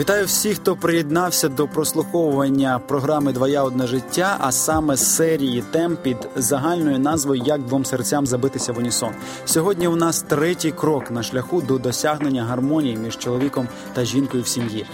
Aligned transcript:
Вітаю 0.00 0.26
всіх, 0.26 0.56
хто 0.56 0.76
приєднався 0.76 1.48
до 1.48 1.68
прослуховування 1.68 2.78
програми 2.78 3.32
Двоя 3.32 3.62
одне 3.62 3.86
життя, 3.86 4.36
а 4.40 4.52
саме 4.52 4.96
серії 4.96 5.64
тем 5.70 5.96
під 6.02 6.16
загальною 6.36 6.98
назвою 6.98 7.42
Як 7.44 7.62
двом 7.62 7.84
серцям 7.84 8.26
забитися 8.26 8.72
в 8.72 8.78
унісон. 8.78 9.10
Сьогодні 9.44 9.88
у 9.88 9.96
нас 9.96 10.22
третій 10.22 10.70
крок 10.70 11.10
на 11.10 11.22
шляху 11.22 11.62
до 11.62 11.78
досягнення 11.78 12.44
гармонії 12.44 12.96
між 12.96 13.18
чоловіком 13.18 13.68
та 13.92 14.04
жінкою 14.04 14.42
в 14.42 14.48
сім'ї. 14.48 14.86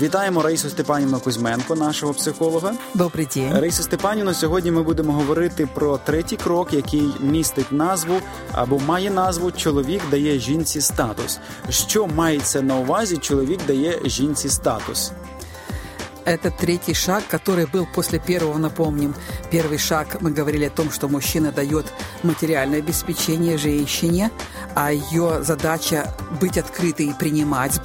Вітаємо 0.00 0.42
Раїсу 0.42 0.70
Степанівну 0.70 1.20
Кузьменко, 1.20 1.74
нашого 1.74 2.14
психолога. 2.14 2.72
Добрий 2.94 3.28
день. 3.34 3.58
Раїса 3.58 3.82
Степанівна, 3.82 4.34
сьогодні 4.34 4.70
ми 4.70 4.82
будемо 4.82 5.12
говорити 5.12 5.68
про 5.74 5.98
третій 5.98 6.36
крок, 6.36 6.72
який 6.72 7.10
містить 7.20 7.72
назву 7.72 8.20
або 8.52 8.78
має 8.78 9.10
назву 9.10 9.52
Чоловік 9.52 10.02
дає 10.10 10.38
жінці 10.38 10.80
статус. 10.80 11.38
Що 11.68 12.06
мається 12.06 12.62
на 12.62 12.76
увазі? 12.76 13.16
Чоловік 13.16 13.60
дає 13.66 14.00
жінці 14.04 14.48
статус. 14.48 15.12
Это 16.24 16.50
третий 16.50 16.94
шаг, 16.94 17.22
который 17.30 17.66
был 17.66 17.86
после 17.94 18.18
первого, 18.18 18.58
напомним. 18.58 19.14
Первый 19.50 19.78
шаг, 19.78 20.06
мы 20.20 20.30
говорили 20.32 20.64
о 20.64 20.70
том, 20.70 20.90
что 20.90 21.08
мужчина 21.08 21.52
дает 21.52 21.92
материальное 22.22 22.78
обеспечение 22.78 23.58
женщине, 23.58 24.30
а 24.74 24.90
ее 24.90 25.44
задача 25.44 26.14
быть 26.40 26.56
открытой 26.56 27.06
и 27.06 27.12
принимать 27.12 27.82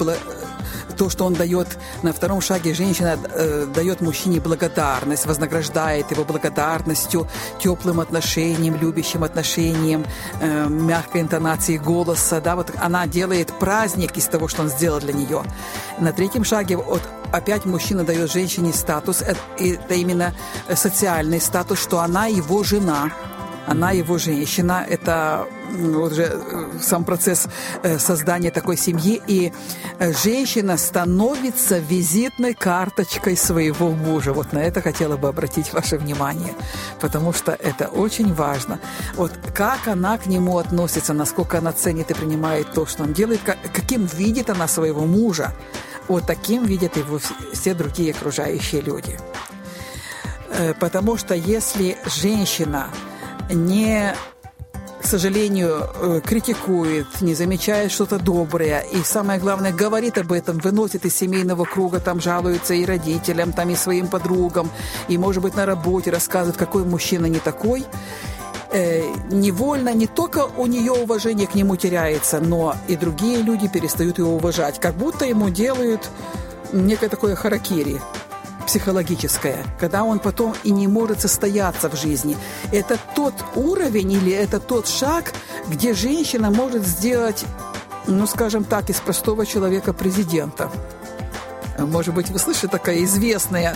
то, 0.97 1.11
что 1.11 1.25
он 1.25 1.35
дает 1.35 1.79
на 2.03 2.13
втором 2.13 2.41
шаге, 2.41 2.75
женщина 2.75 3.19
э, 3.23 3.67
дает 3.75 4.01
мужчине 4.01 4.41
благодарность, 4.41 5.27
вознаграждает 5.27 6.11
его 6.11 6.25
благодарностью, 6.25 7.29
теплым 7.59 8.01
отношением, 8.01 8.77
любящим 8.77 9.25
отношением, 9.25 10.05
э, 10.41 10.67
мягкой 10.69 11.23
интонацией 11.23 11.79
голоса. 11.79 12.41
Да, 12.41 12.57
вот 12.57 12.71
она 12.81 13.07
делает 13.07 13.53
праздник 13.59 14.17
из 14.17 14.27
того, 14.27 14.49
что 14.49 14.63
он 14.63 14.69
сделал 14.69 15.01
для 15.01 15.13
нее. 15.13 15.43
На 15.99 16.13
третьем 16.13 16.45
шаге 16.45 16.77
вот, 16.77 17.03
опять 17.33 17.65
мужчина 17.65 18.05
дает 18.05 18.31
женщине 18.31 18.73
статус, 18.73 19.23
э, 19.23 19.35
это 19.59 19.95
именно 19.95 20.35
социальный 20.75 21.41
статус, 21.41 21.79
что 21.81 22.01
она 22.01 22.27
его 22.27 22.63
жена, 22.65 23.11
она 23.67 23.93
его 23.93 24.19
женщина, 24.19 24.85
это 24.89 25.47
уже 25.73 26.23
э, 26.23 26.79
сам 26.83 27.05
процесс 27.05 27.49
э, 27.83 27.99
создания 27.99 28.51
такой 28.51 28.77
семьи, 28.77 29.21
и 29.27 29.53
э, 29.99 30.13
женщина 30.13 30.77
становится 30.77 31.79
визитной 31.79 32.55
карточкой 32.55 33.37
своего 33.37 33.91
мужа. 33.91 34.33
Вот 34.33 34.53
на 34.53 34.59
это 34.59 34.83
хотела 34.83 35.17
бы 35.17 35.29
обратить 35.29 35.73
ваше 35.73 35.97
внимание, 35.97 36.53
потому 37.01 37.33
что 37.33 37.53
это 37.53 37.89
очень 37.89 38.35
важно. 38.35 38.79
Вот 39.15 39.33
как 39.55 39.89
она 39.89 40.19
к 40.19 40.27
нему 40.27 40.59
относится, 40.59 41.13
насколько 41.13 41.59
она 41.59 41.73
ценит 41.73 42.11
и 42.11 42.15
принимает 42.15 42.73
то, 42.73 42.87
что 42.87 43.03
он 43.05 43.13
делает, 43.13 43.41
каким 43.45 44.07
видит 44.07 44.51
она 44.51 44.69
своего 44.69 45.07
мужа, 45.07 45.53
вот 46.09 46.27
таким 46.27 46.65
видят 46.67 46.97
его 46.97 47.19
все 47.53 47.75
другие 47.75 48.13
окружающие 48.13 48.83
люди. 48.83 49.19
Потому 50.79 51.17
что 51.17 51.35
если 51.35 51.97
женщина 52.05 52.89
не 53.51 54.15
к 55.05 55.07
сожалению, 55.07 55.87
э, 56.01 56.21
критикует, 56.25 57.21
не 57.21 57.35
замечает 57.35 57.93
что-то 57.93 58.19
доброе, 58.19 58.81
и 58.81 59.03
самое 59.05 59.39
главное, 59.39 59.71
говорит 59.71 60.17
об 60.17 60.33
этом, 60.33 60.57
выносит 60.57 61.05
из 61.05 61.15
семейного 61.15 61.67
круга, 61.67 62.01
там 62.01 62.23
жалуется 62.23 62.73
и 62.73 62.87
родителям, 62.87 63.53
там 63.53 63.69
и 63.69 63.77
своим 63.77 64.09
подругам, 64.09 64.71
и, 65.09 65.19
может 65.19 65.43
быть, 65.43 65.57
на 65.57 65.67
работе 65.67 66.11
рассказывает, 66.11 66.57
какой 66.57 66.85
мужчина 66.85 67.27
не 67.27 67.39
такой, 67.39 67.85
э, 68.73 69.03
невольно 69.31 69.93
не 69.93 70.07
только 70.07 70.47
у 70.57 70.67
нее 70.67 70.93
уважение 70.93 71.47
к 71.47 71.55
нему 71.55 71.77
теряется, 71.77 72.41
но 72.41 72.75
и 72.89 72.97
другие 72.97 73.43
люди 73.43 73.69
перестают 73.69 74.17
его 74.17 74.37
уважать, 74.37 74.81
как 74.81 74.95
будто 74.95 75.27
ему 75.27 75.51
делают 75.51 76.09
некое 76.73 77.11
такое 77.11 77.35
харакири 77.35 78.01
психологическое, 78.66 79.66
когда 79.80 80.04
он 80.04 80.20
потом 80.20 80.54
и 80.64 80.72
не 80.72 80.88
может 80.88 81.22
состояться 81.22 81.90
в 81.90 81.96
жизни. 81.96 82.38
Это 82.72 82.98
тот 83.16 83.34
уровень 83.56 84.12
или 84.12 84.32
это 84.32 84.60
тот 84.60 84.88
шаг, 84.88 85.34
где 85.68 85.94
женщина 85.94 86.52
может 86.52 86.86
сделать, 86.86 87.46
ну, 88.08 88.28
скажем 88.28 88.64
так, 88.64 88.90
из 88.90 89.00
простого 89.00 89.46
человека 89.46 89.94
президента. 89.94 90.70
Может 91.80 92.14
быть, 92.14 92.30
вы 92.30 92.40
слышали 92.40 92.70
такая 92.70 93.04
известная... 93.04 93.76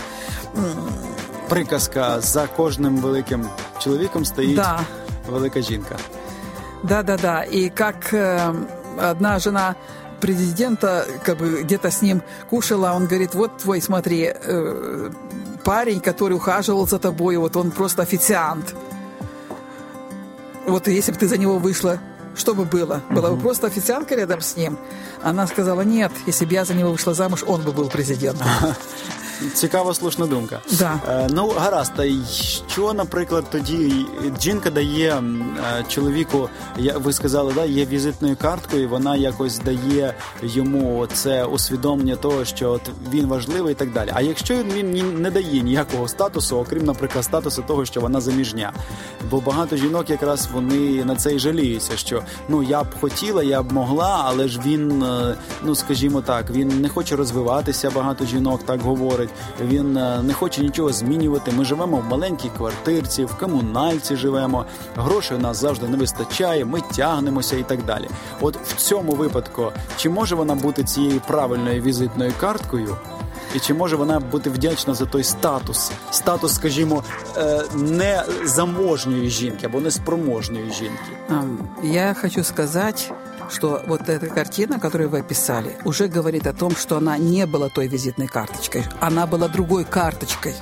Приказка 1.49 2.21
«За 2.21 2.47
кожним 2.47 2.97
великим 2.97 3.49
чоловіком 3.79 4.25
стоїть 4.25 4.55
да. 4.55 4.79
велика 5.29 5.61
жінка». 5.61 5.95
Да-да-да. 6.83 7.43
И 7.43 7.69
как 7.69 8.13
э, 8.13 8.53
одна 9.11 9.39
жена 9.39 9.75
президента, 10.20 11.06
как 11.24 11.38
бы 11.38 11.62
где-то 11.62 11.90
с 11.90 12.02
ним 12.02 12.22
кушала, 12.50 12.92
он 12.92 13.06
говорит, 13.06 13.34
вот 13.34 13.58
твой, 13.58 13.80
смотри, 13.80 14.32
э, 14.32 15.10
парень, 15.64 16.00
который 16.00 16.34
ухаживал 16.34 16.86
за 16.86 16.98
тобой, 16.98 17.36
вот 17.36 17.56
он 17.56 17.70
просто 17.70 18.02
официант. 18.02 18.74
Вот 20.66 20.88
если 20.88 21.12
бы 21.12 21.18
ты 21.18 21.28
за 21.28 21.38
него 21.38 21.58
вышла, 21.58 21.98
что 22.36 22.54
бы 22.54 22.64
было? 22.64 23.02
Была 23.10 23.30
бы 23.30 23.40
просто 23.40 23.66
официантка 23.66 24.14
рядом 24.14 24.40
с 24.40 24.56
ним? 24.56 24.78
Она 25.22 25.46
сказала, 25.46 25.80
нет, 25.82 26.12
если 26.26 26.44
бы 26.44 26.52
я 26.52 26.64
за 26.64 26.74
него 26.74 26.92
вышла 26.92 27.14
замуж, 27.14 27.44
он 27.46 27.62
бы 27.62 27.72
был 27.72 27.88
президентом. 27.88 28.46
Цікава 29.54 29.94
слушна 29.94 30.26
думка. 30.26 30.60
Да. 30.78 31.00
Е, 31.08 31.26
ну, 31.30 31.48
гаразд, 31.48 31.92
та 31.96 32.04
що, 32.68 32.92
наприклад, 32.92 33.44
тоді 33.50 34.06
жінка 34.40 34.70
дає 34.70 35.10
е, 35.10 35.84
чоловіку, 35.88 36.48
ви 36.94 37.12
сказали, 37.12 37.52
да, 37.52 37.64
є 37.64 37.86
візитною 37.86 38.36
карткою, 38.36 38.88
вона 38.88 39.16
якось 39.16 39.58
дає 39.58 40.14
йому 40.42 41.06
це 41.12 41.44
усвідомлення 41.44 42.16
того, 42.16 42.44
що 42.44 42.70
от 42.70 42.82
він 43.12 43.26
важливий 43.26 43.72
і 43.72 43.74
так 43.74 43.92
далі. 43.92 44.10
А 44.14 44.20
якщо 44.20 44.54
він 44.54 45.22
не 45.22 45.30
дає 45.30 45.60
ніякого 45.62 46.08
статусу, 46.08 46.56
окрім, 46.56 46.84
наприклад, 46.84 47.24
статусу 47.24 47.62
того, 47.62 47.84
що 47.84 48.00
вона 48.00 48.20
заміжня. 48.20 48.72
Бо 49.30 49.40
багато 49.40 49.76
жінок 49.76 50.10
якраз 50.10 50.48
вони 50.52 51.04
на 51.04 51.16
це 51.16 51.34
і 51.34 51.38
жаліються, 51.38 51.96
що 51.96 52.22
ну 52.48 52.62
я 52.62 52.82
б 52.82 52.86
хотіла, 53.00 53.42
я 53.42 53.62
б 53.62 53.72
могла, 53.72 54.22
але 54.26 54.48
ж 54.48 54.60
він, 54.66 55.02
е, 55.02 55.34
ну 55.64 55.74
скажімо 55.74 56.20
так, 56.20 56.50
він 56.50 56.80
не 56.80 56.88
хоче 56.88 57.16
розвиватися. 57.16 57.90
Багато 57.90 58.24
жінок 58.24 58.60
так 58.66 58.80
говорить 58.80 59.27
робить. 59.28 59.72
Він 59.72 59.96
е, 59.96 60.22
не 60.22 60.32
хоче 60.32 60.60
нічого 60.60 60.92
змінювати. 60.92 61.52
Ми 61.52 61.64
живемо 61.64 61.96
в 61.96 62.04
маленькій 62.04 62.50
квартирці, 62.56 63.24
в 63.24 63.34
комунальці 63.34 64.16
живемо. 64.16 64.64
Грошей 64.96 65.36
у 65.36 65.40
нас 65.40 65.56
завжди 65.56 65.88
не 65.88 65.96
вистачає. 65.96 66.64
Ми 66.64 66.80
тягнемося 66.96 67.56
і 67.56 67.62
так 67.62 67.84
далі. 67.84 68.08
От 68.40 68.56
в 68.56 68.76
цьому 68.76 69.12
випадку, 69.12 69.72
чи 69.96 70.10
може 70.10 70.34
вона 70.34 70.54
бути 70.54 70.84
цією 70.84 71.20
правильною 71.26 71.82
візитною 71.82 72.32
карткою? 72.40 72.96
І 73.54 73.60
чи 73.60 73.74
може 73.74 73.96
вона 73.96 74.20
бути 74.20 74.50
вдячна 74.50 74.94
за 74.94 75.06
той 75.06 75.24
статус, 75.24 75.90
статус, 76.10 76.54
скажімо, 76.54 77.04
е, 77.36 77.62
не 77.74 78.24
заможньої 78.44 79.30
жінки 79.30 79.66
або 79.66 79.80
неспроможньої 79.80 80.72
жінки? 80.72 81.38
Я 81.82 82.16
хочу 82.20 82.44
сказати, 82.44 83.02
что 83.48 83.82
вот 83.86 84.08
эта 84.08 84.26
картина, 84.26 84.78
которую 84.78 85.10
вы 85.10 85.20
описали, 85.20 85.76
уже 85.84 86.08
говорит 86.08 86.46
о 86.46 86.52
том, 86.52 86.74
что 86.76 86.96
она 86.96 87.18
не 87.18 87.46
была 87.46 87.68
той 87.68 87.88
визитной 87.88 88.28
карточкой, 88.28 88.84
она 89.00 89.26
была 89.26 89.48
другой 89.48 89.84
карточкой 89.84 90.54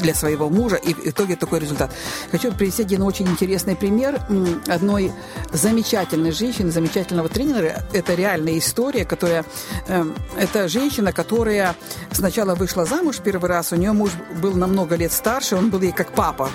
для 0.00 0.14
своего 0.14 0.48
мужа, 0.48 0.76
и 0.76 0.94
в 0.94 1.06
итоге 1.06 1.36
такой 1.36 1.60
результат. 1.60 1.92
Хочу 2.30 2.52
привести 2.52 2.82
один 2.82 3.02
очень 3.02 3.28
интересный 3.28 3.76
пример. 3.76 4.20
Одной 4.66 5.12
замечательной 5.52 6.32
женщины, 6.32 6.70
замечательного 6.70 7.28
тренера. 7.28 7.84
Это 7.92 8.14
реальная 8.14 8.58
история, 8.58 9.04
которая... 9.04 9.44
Э, 9.86 10.04
это 10.36 10.68
женщина, 10.68 11.12
которая 11.12 11.76
сначала 12.10 12.54
вышла 12.54 12.84
замуж 12.84 13.20
первый 13.24 13.48
раз, 13.48 13.72
у 13.72 13.76
нее 13.76 13.92
муж 13.92 14.10
был 14.42 14.54
намного 14.54 14.96
лет 14.96 15.12
старше, 15.12 15.56
он 15.56 15.70
был 15.70 15.80
ей 15.80 15.92
как 15.92 16.12
папа 16.12 16.50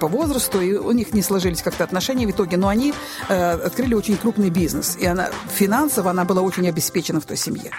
по 0.00 0.08
возрасту, 0.08 0.60
и 0.60 0.72
у 0.72 0.92
них 0.92 1.12
не 1.14 1.22
сложились 1.22 1.62
как-то 1.62 1.84
отношения 1.84 2.26
в 2.26 2.30
итоге, 2.30 2.56
но 2.56 2.68
они 2.68 2.92
э, 3.28 3.52
открыли 3.52 3.94
очень 3.94 4.16
крупный 4.16 4.50
бизнес, 4.50 4.96
и 4.96 5.06
она 5.06 5.30
финансово 5.54 6.10
она 6.10 6.24
была 6.24 6.42
очень 6.42 6.68
обеспечена 6.68 7.20
в 7.20 7.24
той 7.24 7.36
семье. 7.36 7.70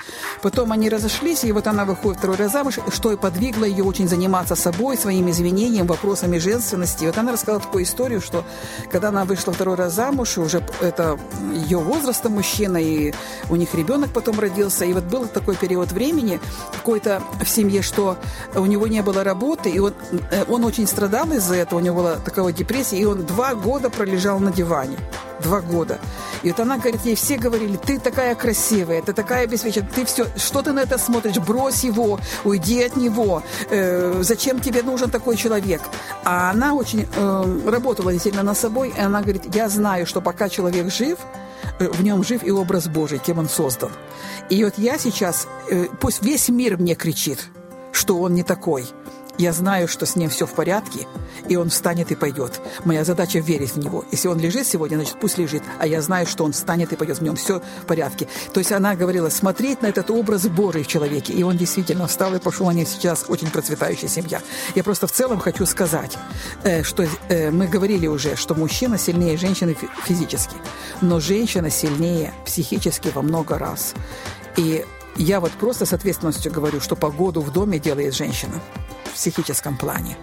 Потом 0.41 0.71
они 0.71 0.89
разошлись, 0.89 1.43
и 1.43 1.51
вот 1.51 1.67
она 1.67 1.83
выходит 1.83 2.19
второй 2.19 2.37
раз 2.37 2.51
замуж, 2.51 2.79
что 2.93 3.11
и 3.11 3.17
подвигло 3.17 3.65
ее 3.65 3.83
очень 3.83 4.07
заниматься 4.07 4.55
собой, 4.55 4.97
своим 4.97 5.29
извинением, 5.29 5.87
вопросами 5.87 6.37
женственности. 6.37 7.03
И 7.03 7.07
вот 7.07 7.17
она 7.17 7.31
рассказала 7.31 7.59
такую 7.59 7.83
историю, 7.83 8.21
что 8.21 8.45
когда 8.91 9.09
она 9.09 9.25
вышла 9.25 9.51
второй 9.51 9.75
раз 9.75 9.93
замуж, 9.93 10.37
уже 10.37 10.63
это 10.79 11.19
ее 11.53 11.79
возраста 11.79 12.29
мужчина, 12.29 12.77
и 12.77 13.13
у 13.49 13.55
них 13.55 13.73
ребенок 13.73 14.11
потом 14.13 14.39
родился, 14.39 14.85
и 14.85 14.93
вот 14.93 15.03
был 15.05 15.27
такой 15.27 15.55
период 15.55 15.91
времени 15.91 16.39
какой-то 16.71 17.23
в 17.43 17.49
семье, 17.49 17.81
что 17.81 18.17
у 18.55 18.65
него 18.65 18.87
не 18.87 19.01
было 19.01 19.23
работы, 19.23 19.69
и 19.69 19.79
он, 19.79 19.93
э, 20.31 20.45
он 20.47 20.63
очень 20.63 20.87
страдал 20.87 21.31
из-за 21.31 21.55
этого, 21.55 21.79
у 21.79 21.81
него 21.81 21.97
была 21.97 22.10
такая 22.17 22.51
депрессия, 22.51 22.97
и 22.97 23.05
он 23.05 23.25
два 23.25 23.55
года 23.55 23.89
пролежал 23.89 24.39
на 24.39 24.51
диване. 24.51 24.97
Два 25.43 25.61
года. 25.61 25.99
И 26.43 26.49
вот 26.49 26.59
она 26.59 26.77
говорит, 26.77 27.01
ей 27.03 27.15
все 27.15 27.37
говорили, 27.37 27.77
ты 27.77 27.99
такая 27.99 28.35
красивая, 28.35 29.01
ты 29.01 29.13
такая 29.13 29.43
обеспеченная, 29.43 29.89
ты 29.89 30.05
все, 30.05 30.25
что 30.37 30.61
ты 30.61 30.71
на 30.71 30.81
это 30.81 30.97
смотришь, 30.97 31.37
брось 31.37 31.83
его, 31.83 32.19
уйди 32.43 32.83
от 32.83 32.95
него, 32.95 33.43
э, 33.69 34.21
зачем 34.23 34.59
тебе 34.59 34.83
нужен 34.83 35.09
такой 35.09 35.35
человек? 35.35 35.81
А 36.23 36.51
она 36.51 36.73
очень 36.73 37.07
э, 37.15 37.59
работала 37.65 38.11
действительно 38.11 38.43
над 38.43 38.57
собой, 38.57 38.93
и 38.95 38.99
она 38.99 39.21
говорит, 39.21 39.55
я 39.55 39.69
знаю, 39.69 40.05
что 40.05 40.21
пока 40.21 40.49
человек 40.49 40.91
жив, 40.91 41.17
э, 41.79 41.89
в 41.89 42.03
нем 42.03 42.23
жив 42.23 42.43
и 42.43 42.51
образ 42.51 42.87
Божий, 42.87 43.19
кем 43.19 43.39
он 43.39 43.49
создан. 43.49 43.91
И 44.49 44.63
вот 44.63 44.75
я 44.77 44.97
сейчас, 44.97 45.47
э, 45.69 45.85
пусть 45.99 46.23
весь 46.23 46.49
мир 46.49 46.77
мне 46.77 46.95
кричит, 46.95 47.47
что 47.91 48.19
он 48.19 48.33
не 48.33 48.43
такой– 48.43 48.85
я 49.37 49.53
знаю, 49.53 49.87
что 49.87 50.05
с 50.05 50.15
ним 50.15 50.29
все 50.29 50.45
в 50.45 50.53
порядке, 50.53 51.07
и 51.47 51.55
он 51.55 51.69
встанет 51.69 52.11
и 52.11 52.15
пойдет. 52.15 52.61
Моя 52.85 53.03
задача 53.03 53.39
верить 53.39 53.71
в 53.71 53.79
него. 53.79 54.05
Если 54.11 54.27
он 54.27 54.39
лежит 54.39 54.67
сегодня, 54.67 54.97
значит, 54.97 55.17
пусть 55.19 55.37
лежит. 55.37 55.63
А 55.79 55.87
я 55.87 56.01
знаю, 56.01 56.27
что 56.27 56.43
он 56.43 56.51
встанет 56.51 56.93
и 56.93 56.95
пойдет. 56.95 57.17
В 57.17 57.23
нем 57.23 57.35
все 57.35 57.61
в 57.81 57.85
порядке. 57.85 58.27
То 58.53 58.59
есть 58.59 58.71
она 58.71 58.95
говорила, 58.95 59.29
смотреть 59.29 59.81
на 59.81 59.87
этот 59.87 60.11
образ 60.11 60.47
Божий 60.47 60.83
в 60.83 60.87
человеке. 60.87 61.33
И 61.33 61.43
он 61.43 61.57
действительно 61.57 62.07
встал 62.07 62.35
и 62.35 62.39
пошел. 62.39 62.69
Они 62.69 62.85
сейчас 62.85 63.25
очень 63.27 63.49
процветающая 63.49 64.09
семья. 64.09 64.41
Я 64.75 64.83
просто 64.83 65.07
в 65.07 65.11
целом 65.11 65.39
хочу 65.39 65.65
сказать, 65.65 66.17
э, 66.63 66.83
что 66.83 67.07
э, 67.29 67.51
мы 67.51 67.67
говорили 67.67 68.07
уже, 68.07 68.35
что 68.35 68.53
мужчина 68.53 68.97
сильнее 68.97 69.37
женщины 69.37 69.75
физически. 70.05 70.55
Но 71.01 71.19
женщина 71.19 71.69
сильнее 71.69 72.33
психически 72.45 73.11
во 73.13 73.21
много 73.21 73.57
раз. 73.57 73.93
И 74.57 74.85
я 75.15 75.39
вот 75.39 75.51
просто 75.53 75.85
с 75.85 75.93
ответственностью 75.93 76.51
говорю, 76.51 76.79
что 76.79 76.95
погоду 76.95 77.41
в 77.41 77.51
доме 77.51 77.79
делает 77.79 78.13
женщина 78.13 78.61
в 79.11 79.15
психическом 79.15 79.77
плане. 79.77 80.17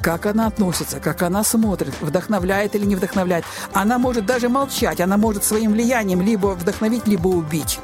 Как 0.00 0.26
она 0.26 0.46
относится, 0.46 1.00
как 1.00 1.22
она 1.22 1.42
смотрит, 1.42 1.92
вдохновляет 2.00 2.74
или 2.74 2.86
не 2.86 2.96
вдохновляет. 2.96 3.44
Она 3.72 3.98
может 3.98 4.26
даже 4.26 4.48
молчать, 4.48 5.00
она 5.00 5.16
может 5.16 5.44
своим 5.44 5.72
влиянием 5.72 6.22
либо 6.22 6.48
вдохновить, 6.48 7.06
либо 7.06 7.28
убить 7.28 7.80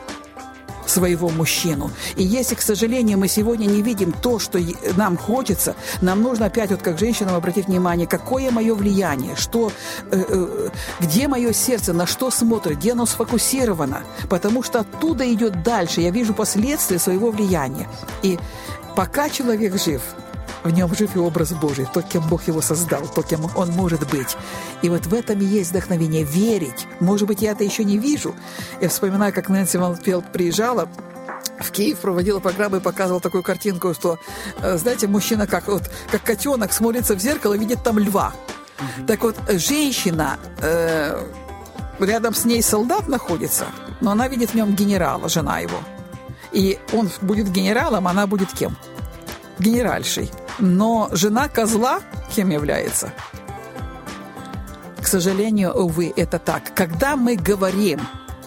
своего 0.86 1.28
мужчину. 1.30 1.90
И 2.16 2.22
если, 2.22 2.54
к 2.54 2.60
сожалению, 2.60 3.18
мы 3.18 3.28
сегодня 3.28 3.66
не 3.66 3.82
видим 3.82 4.12
то, 4.12 4.38
что 4.38 4.58
нам 4.96 5.16
хочется, 5.16 5.74
нам 6.00 6.22
нужно 6.22 6.46
опять, 6.46 6.70
вот 6.70 6.82
как 6.82 6.98
женщинам, 6.98 7.34
обратить 7.34 7.66
внимание, 7.66 8.06
какое 8.06 8.50
мое 8.50 8.74
влияние, 8.74 9.34
что, 9.36 9.72
э, 10.10 10.24
э, 10.28 10.68
где 11.00 11.28
мое 11.28 11.52
сердце, 11.52 11.92
на 11.92 12.06
что 12.06 12.30
смотрит, 12.30 12.78
где 12.78 12.92
оно 12.92 13.06
сфокусировано. 13.06 14.02
Потому 14.28 14.62
что 14.62 14.80
оттуда 14.80 15.24
идет 15.32 15.62
дальше. 15.62 16.00
Я 16.00 16.10
вижу 16.10 16.34
последствия 16.34 16.98
своего 16.98 17.30
влияния. 17.30 17.88
И 18.22 18.38
пока 18.94 19.28
человек 19.28 19.80
жив, 19.82 20.02
в 20.64 20.70
нем 20.70 20.92
жив 20.94 21.14
и 21.14 21.18
образ 21.18 21.52
Божий, 21.52 21.86
тот, 21.92 22.06
кем 22.08 22.26
Бог 22.28 22.46
его 22.48 22.62
создал, 22.62 23.02
то, 23.06 23.22
кем 23.22 23.46
он 23.54 23.70
может 23.70 24.08
быть. 24.10 24.36
И 24.82 24.88
вот 24.88 25.06
в 25.06 25.14
этом 25.14 25.40
и 25.40 25.44
есть 25.44 25.70
вдохновение– 25.70 26.24
верить. 26.24 26.86
Может 27.00 27.28
быть, 27.28 27.42
я 27.42 27.52
это 27.52 27.64
еще 27.64 27.84
не 27.84 27.98
вижу. 27.98 28.34
Я 28.80 28.88
вспоминаю, 28.88 29.32
как 29.32 29.48
Нэнси 29.48 29.76
Малфилд 29.76 30.32
приезжала, 30.32 30.88
в 31.60 31.70
Киев 31.70 31.98
проводила 31.98 32.40
программу 32.40 32.76
и 32.76 32.80
показывала 32.80 33.20
такую 33.20 33.42
картинку, 33.42 33.94
что, 33.94 34.18
э, 34.60 34.76
знаете, 34.76 35.06
мужчина 35.06 35.46
как, 35.46 35.68
вот, 35.68 35.82
как 36.10 36.22
котенок 36.22 36.72
смотрится 36.72 37.14
в 37.14 37.20
зеркало 37.20 37.54
и 37.54 37.58
видит 37.58 37.82
там 37.84 37.98
льва. 37.98 38.32
Mm-hmm. 38.78 39.06
Так 39.06 39.22
вот, 39.22 39.36
женщина, 39.48 40.38
э, 40.60 41.26
рядом 42.00 42.34
с 42.34 42.44
ней 42.44 42.62
солдат 42.62 43.06
находится, 43.06 43.66
но 44.00 44.10
она 44.10 44.28
видит 44.28 44.50
в 44.50 44.54
нем 44.54 44.74
генерала, 44.74 45.28
жена 45.28 45.60
его. 45.60 45.78
И 46.52 46.78
он 46.92 47.10
будет 47.20 47.50
генералом, 47.50 48.08
она 48.08 48.26
будет 48.26 48.52
кем? 48.52 48.76
Генеральшей. 49.58 50.30
Но 50.58 51.08
жена 51.12 51.48
козла 51.48 52.00
кем 52.34 52.50
является? 52.50 53.12
К 55.00 55.06
сожалению, 55.06 55.72
увы, 55.72 56.12
это 56.16 56.38
так. 56.38 56.74
Когда 56.74 57.16
мы 57.16 57.36
говорим 57.36 58.00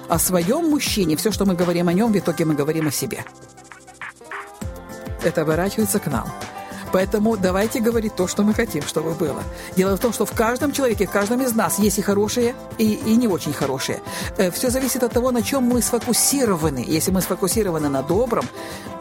о 0.09 0.19
своем 0.19 0.69
мужчине, 0.69 1.15
все, 1.15 1.31
что 1.31 1.45
мы 1.45 1.53
говорим 1.53 1.87
о 1.87 1.93
нем, 1.93 2.11
в 2.11 2.17
итоге 2.17 2.45
мы 2.45 2.55
говорим 2.55 2.87
о 2.87 2.91
себе. 2.91 3.23
Это 5.23 5.41
оборачивается 5.41 5.99
к 5.99 6.07
нам. 6.07 6.27
Поэтому 6.91 7.37
давайте 7.37 7.79
говорить 7.79 8.15
то, 8.15 8.27
что 8.27 8.43
мы 8.43 8.53
хотим, 8.53 8.81
чтобы 8.83 9.11
было. 9.11 9.43
Дело 9.75 9.95
в 9.95 9.99
том, 9.99 10.13
что 10.13 10.25
в 10.25 10.31
каждом 10.31 10.71
человеке, 10.71 11.05
в 11.05 11.11
каждом 11.11 11.41
из 11.41 11.55
нас 11.55 11.79
есть 11.79 11.99
и 11.99 12.01
хорошие, 12.01 12.53
и, 12.77 12.93
и 12.93 13.15
не 13.17 13.27
очень 13.27 13.53
хорошие. 13.53 13.99
Э, 14.37 14.51
Все 14.51 14.69
зависит 14.69 15.03
от 15.03 15.13
того, 15.13 15.31
на 15.31 15.41
чем 15.41 15.63
мы 15.63 15.81
сфокусированы. 15.81 16.83
Если 16.97 17.11
мы 17.11 17.21
сфокусированы 17.21 17.89
на 17.89 18.01
добром, 18.01 18.45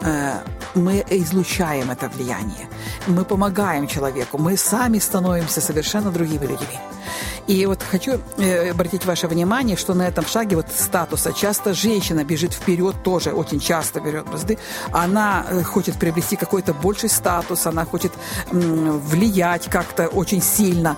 э, 0.01 0.33
мы 0.75 1.03
излучаем 1.09 1.91
это 1.91 2.09
влияние. 2.09 2.67
Мы 3.07 3.23
помогаем 3.23 3.87
человеку, 3.87 4.37
мы 4.37 4.57
сами 4.57 4.99
становимся 4.99 5.61
совершенно 5.61 6.11
другими 6.11 6.45
людьми. 6.45 6.79
И 7.47 7.65
вот 7.65 7.81
хочу 7.81 8.19
э, 8.37 8.71
обратить 8.71 9.05
ваше 9.05 9.27
внимание, 9.27 9.77
что 9.77 9.93
на 9.93 10.07
этом 10.07 10.25
шаге 10.25 10.55
вот 10.55 10.67
статуса 10.69 11.33
часто 11.33 11.73
женщина 11.73 12.23
бежит 12.23 12.53
вперед 12.53 12.95
тоже, 13.03 13.31
очень 13.31 13.59
часто 13.59 13.99
берет 13.99 14.25
бразды. 14.25 14.57
Она 14.91 15.45
э, 15.49 15.63
хочет 15.63 15.95
приобрести 15.99 16.35
какой-то 16.35 16.73
больший 16.73 17.09
статус, 17.09 17.65
она 17.65 17.85
хочет 17.85 18.11
влиять 18.51 19.69
как-то 19.69 20.07
очень 20.07 20.41
сильно. 20.41 20.97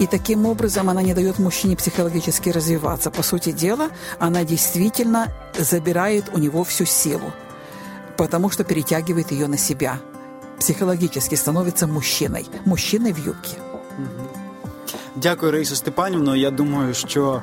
И 0.00 0.06
таким 0.06 0.46
образом 0.46 0.88
она 0.88 1.02
не 1.02 1.12
дает 1.12 1.38
мужчине 1.38 1.76
психологически 1.76 2.48
развиваться. 2.48 3.10
По 3.10 3.22
сути 3.22 3.52
дела, 3.52 3.90
она 4.18 4.44
действительно 4.44 5.28
забирает 5.58 6.30
у 6.32 6.38
него 6.38 6.64
всю 6.64 6.86
силу, 6.86 7.32
потому 8.16 8.48
что 8.48 8.64
перетягивает 8.64 9.30
ее 9.30 9.46
на 9.46 9.58
себя. 9.58 9.98
Психологически 10.58 11.34
становится 11.34 11.86
мужчиной. 11.86 12.46
Мужчиной 12.64 13.12
в 13.12 13.18
юбке. 13.18 13.56
Дякую, 15.22 15.52
Раїсо 15.52 15.76
Степанівно. 15.76 16.36
Я 16.36 16.50
думаю, 16.50 16.94
що 16.94 17.42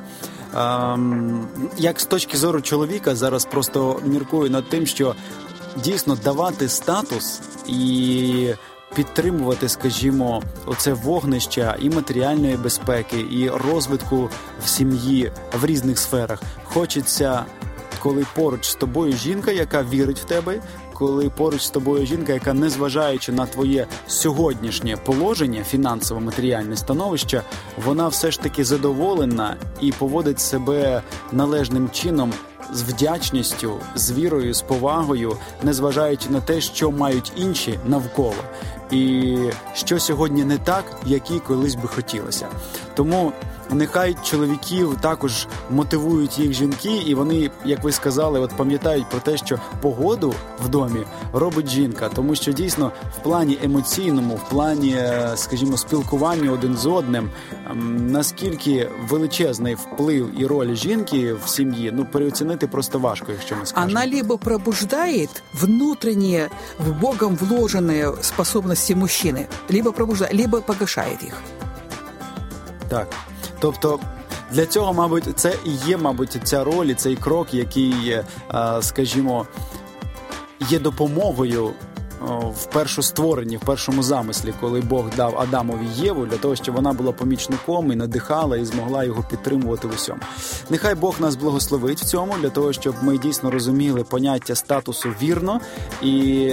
ем, 0.56 1.48
як 1.76 2.00
з 2.00 2.04
точки 2.04 2.36
зору 2.36 2.60
чоловіка 2.60 3.14
зараз 3.14 3.44
просто 3.44 4.00
міркую 4.04 4.50
над 4.50 4.68
тим, 4.68 4.86
що 4.86 5.14
дійсно 5.84 6.16
давати 6.24 6.68
статус 6.68 7.40
і. 7.66 8.54
Підтримувати, 8.94 9.68
скажімо, 9.68 10.42
оце 10.66 10.92
вогнище 10.92 11.76
і 11.80 11.90
матеріальної 11.90 12.56
безпеки, 12.56 13.26
і 13.30 13.50
розвитку 13.50 14.30
в 14.64 14.68
сім'ї 14.68 15.32
в 15.60 15.66
різних 15.66 15.98
сферах. 15.98 16.42
Хочеться, 16.64 17.44
коли 17.98 18.26
поруч 18.34 18.70
з 18.70 18.74
тобою 18.74 19.12
жінка, 19.12 19.50
яка 19.50 19.82
вірить 19.82 20.18
в 20.18 20.24
тебе, 20.24 20.62
коли 20.98 21.30
поруч 21.30 21.62
з 21.62 21.70
тобою 21.70 22.06
жінка, 22.06 22.32
яка 22.32 22.54
незважаючи 22.54 23.32
на 23.32 23.46
твоє 23.46 23.86
сьогоднішнє 24.06 24.96
положення, 24.96 25.64
фінансово 25.64 26.20
матеріальне 26.20 26.76
становище, 26.76 27.42
вона 27.84 28.08
все 28.08 28.30
ж 28.30 28.40
таки 28.40 28.64
задоволена 28.64 29.56
і 29.80 29.92
поводить 29.92 30.40
себе 30.40 31.02
належним 31.32 31.90
чином. 31.90 32.32
З 32.72 32.82
вдячністю, 32.82 33.72
з 33.94 34.12
вірою, 34.12 34.54
з 34.54 34.62
повагою, 34.62 35.36
незважаючи 35.62 36.30
на 36.30 36.40
те, 36.40 36.60
що 36.60 36.90
мають 36.90 37.32
інші 37.36 37.78
навколо, 37.86 38.44
і 38.90 39.36
що 39.74 40.00
сьогодні 40.00 40.44
не 40.44 40.58
так, 40.58 40.84
як 41.06 41.30
і 41.30 41.40
колись 41.40 41.74
би 41.74 41.88
хотілося. 41.88 42.48
Тому 42.94 43.32
нехай 43.70 44.16
чоловіків 44.24 44.96
також 45.00 45.46
мотивують 45.70 46.38
їх 46.38 46.52
жінки, 46.52 46.96
і 47.06 47.14
вони, 47.14 47.50
як 47.64 47.84
ви 47.84 47.92
сказали, 47.92 48.40
от 48.40 48.50
пам'ятають 48.50 49.10
про 49.10 49.20
те, 49.20 49.36
що 49.36 49.58
погоду 49.80 50.34
в 50.64 50.68
домі 50.68 51.00
робить 51.32 51.68
жінка, 51.68 52.08
тому 52.14 52.34
що 52.34 52.52
дійсно 52.52 52.92
в 53.18 53.22
плані 53.22 53.58
емоційному, 53.62 54.34
в 54.34 54.48
плані, 54.48 54.94
е, 54.96 55.32
скажімо, 55.36 55.76
спілкування 55.76 56.52
один 56.52 56.76
з 56.76 56.86
одним, 56.86 57.30
ем, 57.70 58.10
наскільки 58.10 58.88
величезний 59.08 59.74
вплив 59.74 60.40
і 60.40 60.46
роль 60.46 60.74
жінки 60.74 61.34
в 61.44 61.48
сім'ї, 61.48 61.92
ну 61.94 62.04
переоцінити 62.04 62.66
просто 62.66 62.98
важко, 62.98 63.32
якщо 63.32 63.56
ми 63.56 63.66
скажемо. 63.66 63.90
Она 63.90 64.16
либо 64.16 64.38
пробуждає 64.38 65.28
внутренние 65.54 66.48
в 66.78 67.00
Богом 67.00 67.36
вложенные 67.36 68.22
способности 68.22 68.94
мужчины, 68.94 69.46
либо 69.70 69.92
пробуждает, 69.92 70.34
либо 70.34 70.60
погашает 70.60 71.22
их. 71.22 71.34
Так. 72.88 73.08
Тобто 73.60 74.00
для 74.50 74.66
цього, 74.66 74.92
мабуть, 74.92 75.24
це 75.36 75.54
і 75.64 75.70
є, 75.70 75.96
мабуть, 75.96 76.38
ця 76.44 76.64
роль, 76.64 76.86
і 76.86 76.94
цей 76.94 77.16
крок, 77.16 77.54
який, 77.54 77.94
е, 78.10 78.24
скажімо, 78.80 79.46
є 80.68 80.78
допомогою. 80.78 81.70
В 82.54 82.64
першу 82.64 83.02
створенні, 83.02 83.56
в 83.56 83.60
першому 83.60 84.02
замислі, 84.02 84.54
коли 84.60 84.80
Бог 84.80 85.04
дав 85.16 85.38
Адамові 85.38 85.86
Єву 85.96 86.26
для 86.26 86.36
того, 86.36 86.56
щоб 86.56 86.74
вона 86.74 86.92
була 86.92 87.12
помічником 87.12 87.92
і 87.92 87.96
надихала, 87.96 88.56
і 88.56 88.64
змогла 88.64 89.04
його 89.04 89.24
підтримувати 89.30 89.88
в 89.88 89.90
усьому. 89.90 90.20
Нехай 90.70 90.94
Бог 90.94 91.20
нас 91.20 91.36
благословить 91.36 92.00
в 92.00 92.04
цьому, 92.04 92.34
для 92.42 92.50
того, 92.50 92.72
щоб 92.72 92.94
ми 93.02 93.18
дійсно 93.18 93.50
розуміли 93.50 94.04
поняття 94.04 94.54
статусу 94.54 95.08
вірно 95.22 95.60
і 96.02 96.52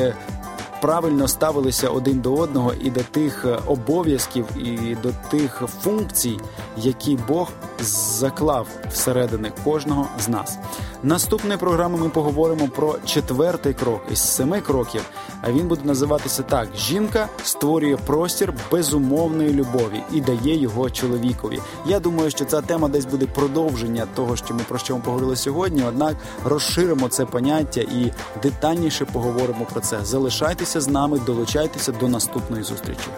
правильно 0.86 1.28
ставилися 1.28 1.90
один 1.90 2.20
до 2.20 2.34
одного 2.34 2.74
і 2.82 2.90
до 2.90 3.00
тих 3.00 3.46
е, 3.46 3.60
обов'язків, 3.66 4.46
і 4.58 4.96
до 5.04 5.12
тих 5.32 5.64
функцій, 5.82 6.40
які 6.78 7.18
Бог 7.28 7.52
заклав 7.82 8.68
всередини 8.92 9.52
кожного 9.64 10.08
з 10.20 10.30
нас. 10.30 10.58
Наступної 11.04 11.58
програми 11.58 11.98
ми 11.98 12.10
поговоримо 12.10 12.68
про 12.68 12.96
четвертий 13.06 13.74
крок 13.74 14.02
із 14.12 14.20
семи 14.20 14.62
кроків. 14.62 15.02
А 15.42 15.52
він 15.52 15.68
буде 15.68 15.82
називатися 15.84 16.44
так: 16.44 16.68
жінка 16.76 17.28
створює 17.44 17.98
простір 17.98 18.54
безумовної 18.72 19.54
любові 19.54 20.04
і 20.14 20.22
дає 20.22 20.56
його 20.56 20.90
чоловікові. 20.90 21.60
Я 21.86 22.00
думаю, 22.00 22.30
що 22.30 22.46
ця 22.46 22.62
тема 22.62 22.88
десь 22.88 23.06
буде 23.06 23.26
продовження 23.26 24.08
того, 24.16 24.36
що 24.36 24.54
ми 24.54 24.62
про 24.68 24.78
що 24.78 24.96
ми 24.96 25.02
поговорили 25.02 25.36
сьогодні. 25.36 25.84
Однак 25.88 26.16
розширимо 26.44 27.10
це 27.10 27.26
поняття 27.26 27.82
і 27.82 28.12
детальніше 28.44 29.06
поговоримо 29.06 29.66
про 29.74 29.82
це. 29.82 30.06
Залишайтеся 30.06 30.82
з 30.82 30.88
нами, 30.88 31.20
долучайтеся 31.26 31.92
до 31.92 32.08
наступної 32.08 32.64
зустрічі. 32.64 33.10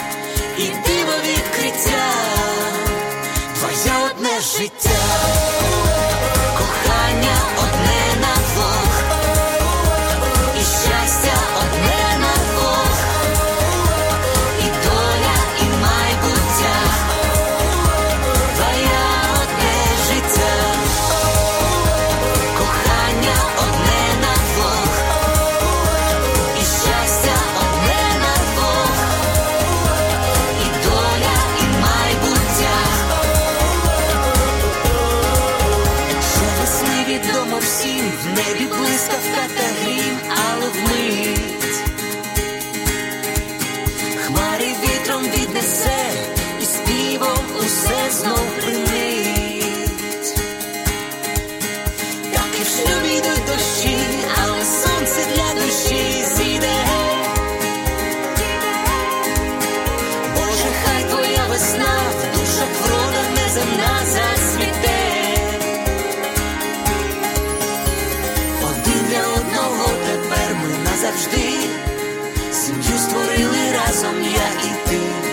you. 74.94 75.23